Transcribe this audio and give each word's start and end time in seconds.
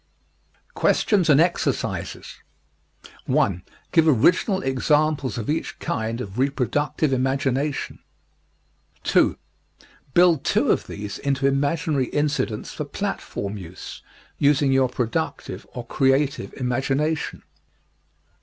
QUESTIONS 0.73 1.29
AND 1.29 1.39
EXERCISES 1.39 2.39
1. 3.27 3.63
Give 3.91 4.07
original 4.07 4.63
examples 4.63 5.37
of 5.37 5.47
each 5.47 5.77
kind 5.77 6.19
of 6.19 6.39
reproductive 6.39 7.13
imagination. 7.13 7.99
2. 9.03 9.37
Build 10.15 10.43
two 10.43 10.71
of 10.71 10.87
these 10.87 11.19
into 11.19 11.45
imaginary 11.45 12.07
incidents 12.07 12.73
for 12.73 12.83
platform 12.83 13.59
use, 13.59 14.01
using 14.39 14.71
your 14.71 14.89
productive, 14.89 15.67
or 15.75 15.85
creative, 15.85 16.51
imagination. 16.57 17.43